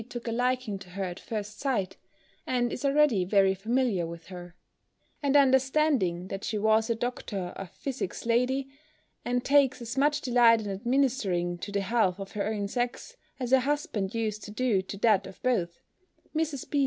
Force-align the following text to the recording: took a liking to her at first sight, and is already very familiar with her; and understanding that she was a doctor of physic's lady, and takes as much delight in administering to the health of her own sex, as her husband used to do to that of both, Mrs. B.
took 0.09 0.27
a 0.27 0.31
liking 0.31 0.79
to 0.79 0.89
her 0.91 1.03
at 1.03 1.19
first 1.19 1.59
sight, 1.59 1.95
and 2.47 2.73
is 2.73 2.83
already 2.83 3.23
very 3.23 3.53
familiar 3.53 4.03
with 4.07 4.27
her; 4.29 4.55
and 5.21 5.37
understanding 5.37 6.27
that 6.27 6.43
she 6.43 6.57
was 6.57 6.89
a 6.89 6.95
doctor 6.95 7.49
of 7.55 7.69
physic's 7.69 8.25
lady, 8.25 8.67
and 9.23 9.45
takes 9.45 9.79
as 9.79 9.95
much 9.99 10.19
delight 10.21 10.59
in 10.59 10.71
administering 10.71 11.55
to 11.55 11.71
the 11.71 11.81
health 11.81 12.17
of 12.17 12.31
her 12.31 12.47
own 12.47 12.67
sex, 12.67 13.15
as 13.39 13.51
her 13.51 13.59
husband 13.59 14.15
used 14.15 14.43
to 14.43 14.49
do 14.49 14.81
to 14.81 14.97
that 14.97 15.27
of 15.27 15.39
both, 15.43 15.81
Mrs. 16.35 16.67
B. 16.67 16.79